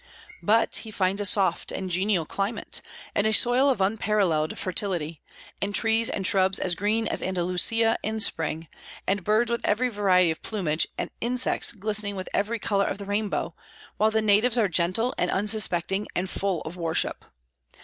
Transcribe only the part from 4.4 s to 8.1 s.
fertility, and trees and shrubs as green as Andalusia